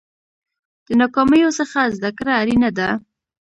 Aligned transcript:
د 0.87 0.89
ناکامیو 1.01 1.55
څخه 1.59 1.79
زده 1.95 2.11
کړه 2.17 2.33
اړینه 2.41 2.69
ده. 2.77 2.89